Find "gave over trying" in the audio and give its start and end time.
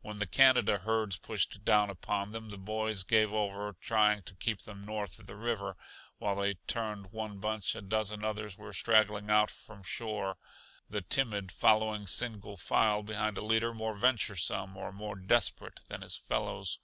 3.02-4.22